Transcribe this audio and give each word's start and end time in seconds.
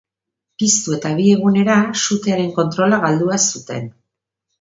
Piztu 0.61 0.95
eta 0.95 1.11
bi 1.19 1.27
egunera, 1.33 1.75
sutearen 2.05 2.49
kontrola 2.57 2.99
galdua 3.05 3.39
zuten. 3.53 3.87